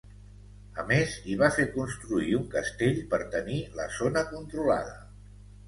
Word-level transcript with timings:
A 0.83 0.85
més, 0.91 1.13
hi 1.31 1.35
va 1.41 1.49
fer 1.57 1.65
construir 1.75 2.33
un 2.39 2.49
castell 2.57 2.99
per 3.13 3.21
tenir 3.39 3.61
la 3.79 3.89
zona 4.01 4.27
controlada. 4.35 5.01